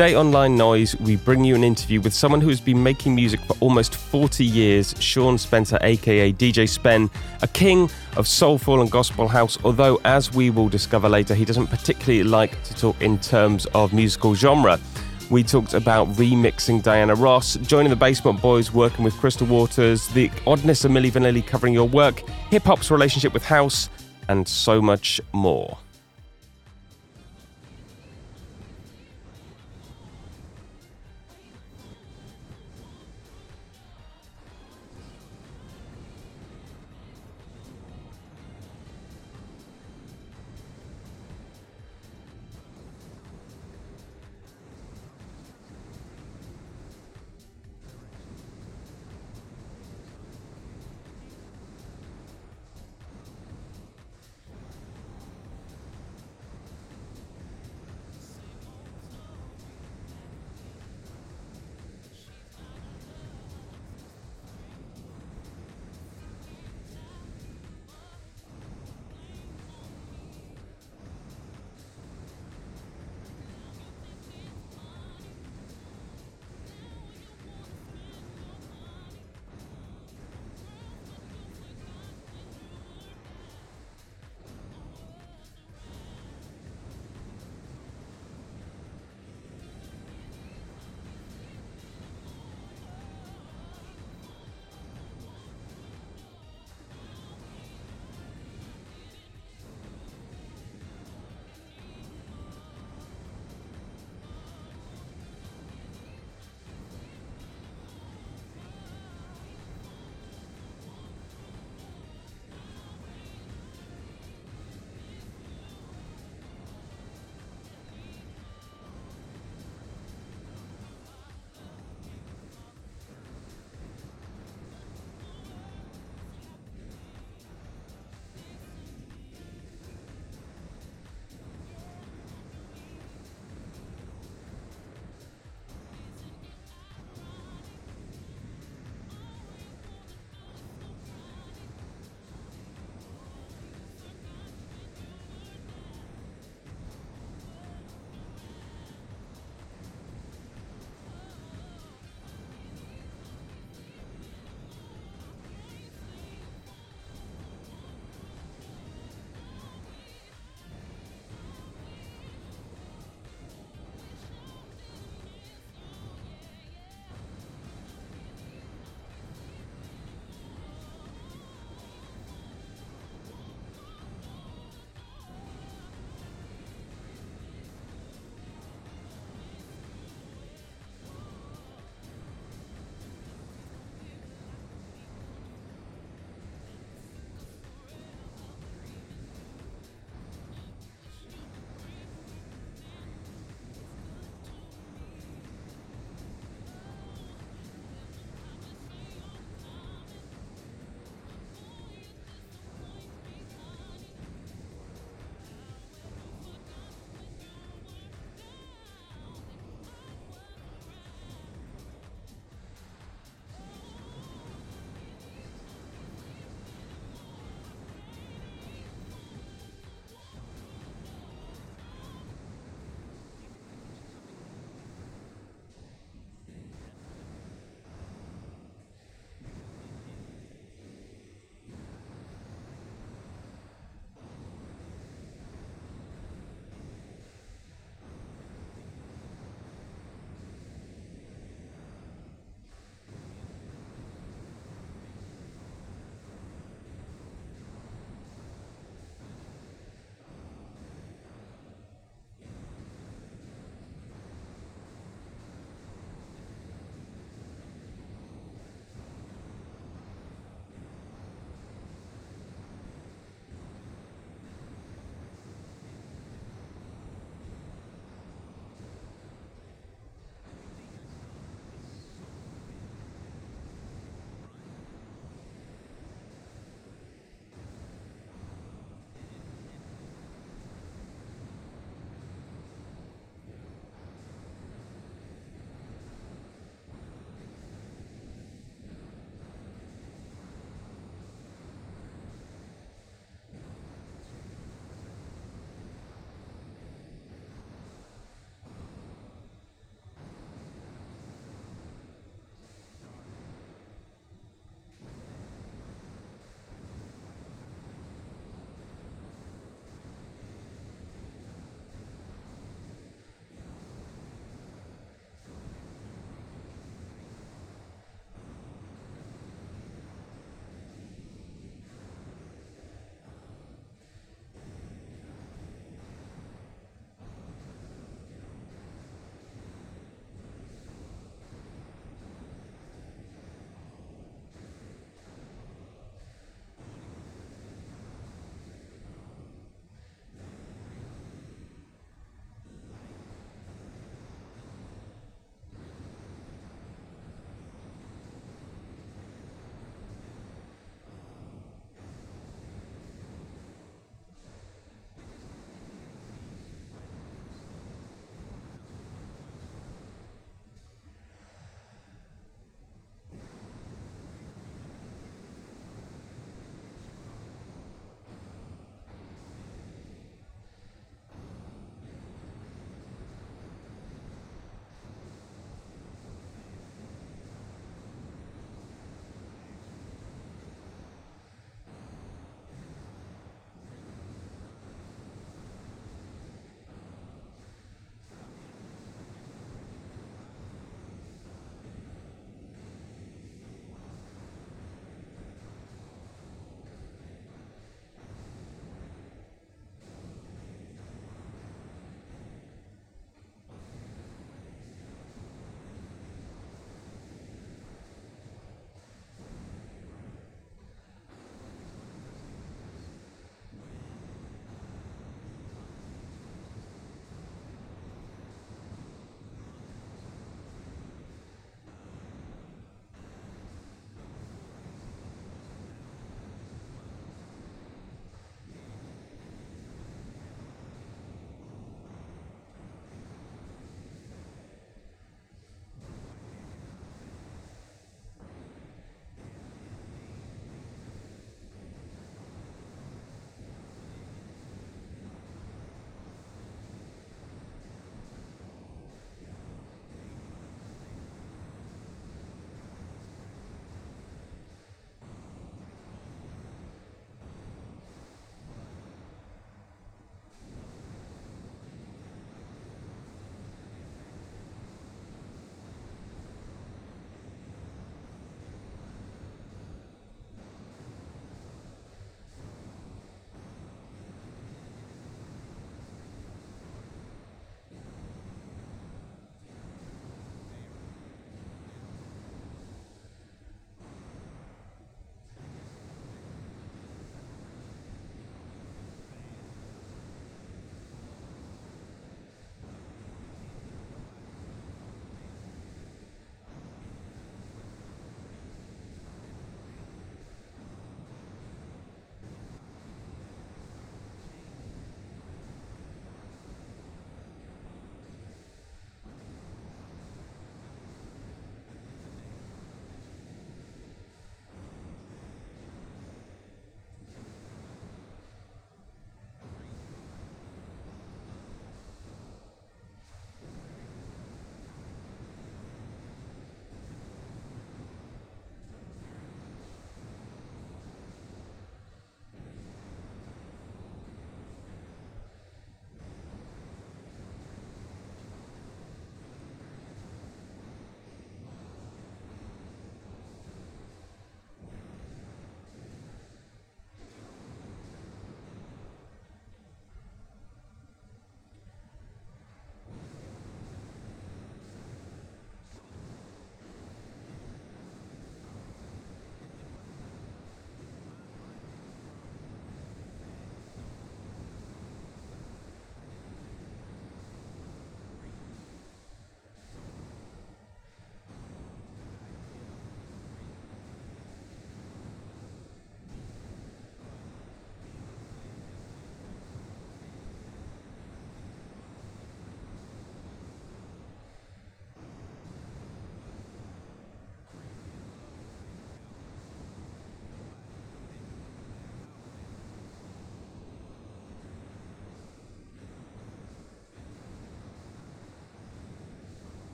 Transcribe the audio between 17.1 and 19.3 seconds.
Ross, joining the Basement Boys, working with